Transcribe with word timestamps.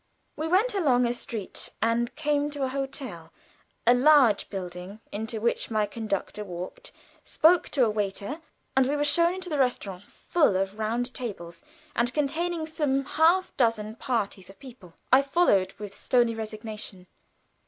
We 0.35 0.47
went 0.47 0.73
along 0.73 1.05
a 1.05 1.13
street 1.13 1.69
and 1.79 2.15
came 2.15 2.49
to 2.49 2.63
a 2.63 2.69
hotel, 2.69 3.31
a 3.85 3.93
large 3.93 4.49
building, 4.49 4.99
into 5.11 5.39
which 5.39 5.69
my 5.69 5.85
conductor 5.85 6.43
walked, 6.43 6.91
spoke 7.23 7.69
to 7.69 7.85
a 7.85 7.89
waiter, 7.91 8.41
and 8.75 8.87
we 8.87 8.95
were 8.95 9.03
shown 9.03 9.35
into 9.35 9.47
the 9.47 9.59
restaurant, 9.59 10.05
full 10.05 10.55
of 10.55 10.79
round 10.79 11.13
tables, 11.13 11.63
and 11.95 12.15
containing 12.15 12.65
some 12.65 13.05
half 13.05 13.55
dozen 13.57 13.95
parties 13.95 14.49
of 14.49 14.57
people. 14.57 14.95
I 15.13 15.21
followed 15.21 15.73
with 15.73 15.93
stony 15.93 16.33
resignation. 16.33 17.05